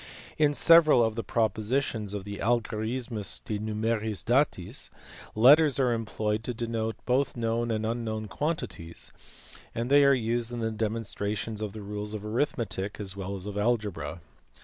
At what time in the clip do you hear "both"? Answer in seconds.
7.05-7.37